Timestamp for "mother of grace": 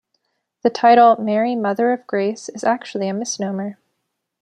1.55-2.49